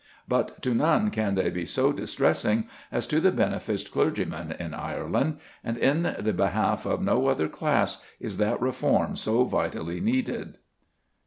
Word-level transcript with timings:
But 0.27 0.63
to 0.63 0.73
none 0.73 1.11
can 1.11 1.35
they 1.35 1.51
be 1.51 1.63
so 1.63 1.93
distressing 1.93 2.67
as 2.91 3.05
to 3.05 3.19
the 3.19 3.31
beneficed 3.31 3.91
clergyman 3.91 4.55
in 4.59 4.73
Ireland; 4.73 5.37
and 5.63 5.77
in 5.77 6.15
the 6.17 6.33
behalf 6.33 6.87
of 6.87 7.03
no 7.03 7.27
other 7.27 7.47
class 7.47 8.03
is 8.19 8.37
that 8.37 8.59
reform 8.59 9.15
so 9.15 9.43
vitally 9.43 9.99
needed. 10.01 10.57